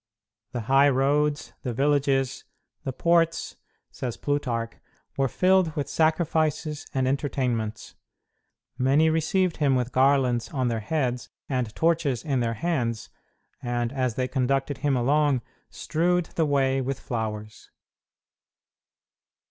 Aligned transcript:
The 0.51 0.61
high 0.61 0.89
roads, 0.89 1.53
the 1.61 1.75
villages, 1.75 2.43
the 2.85 2.91
ports, 2.91 3.57
says 3.91 4.17
Plutarch, 4.17 4.73
were 5.15 5.27
filled 5.27 5.75
with 5.75 5.87
sacrifices 5.87 6.87
and 6.91 7.07
entertainments. 7.07 7.93
Many 8.79 9.11
received 9.11 9.57
him 9.57 9.75
with 9.75 9.91
garlands 9.91 10.49
on 10.49 10.69
their 10.69 10.79
heads 10.79 11.29
and 11.47 11.75
torches 11.75 12.23
in 12.23 12.39
their 12.39 12.55
hands, 12.55 13.11
and, 13.61 13.93
as 13.93 14.15
they 14.15 14.27
conducted 14.27 14.79
him 14.79 14.97
along, 14.97 15.43
strewed 15.69 16.29
the 16.33 16.47
way 16.47 16.81
with 16.81 16.99
flowers. 16.99 17.69